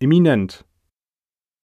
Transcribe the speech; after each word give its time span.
eminent. 0.00 0.62